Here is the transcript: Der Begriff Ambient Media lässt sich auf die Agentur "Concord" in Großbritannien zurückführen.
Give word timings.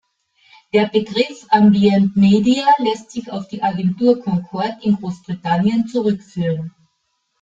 Der 0.73 0.87
Begriff 0.87 1.45
Ambient 1.49 2.17
Media 2.17 2.65
lässt 2.79 3.11
sich 3.11 3.31
auf 3.31 3.47
die 3.49 3.61
Agentur 3.61 4.19
"Concord" 4.23 4.83
in 4.83 4.95
Großbritannien 4.95 5.85
zurückführen. 5.85 6.73